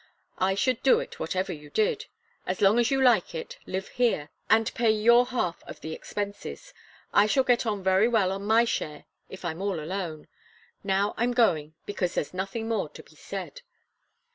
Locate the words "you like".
2.89-3.33